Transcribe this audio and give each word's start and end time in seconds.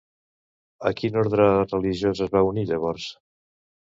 A 0.89 0.91
quin 1.01 1.19
orde 1.23 1.37
religiós 1.49 2.23
es 2.27 2.33
va 2.37 2.43
unir 2.47 2.65
llavors? 2.71 3.09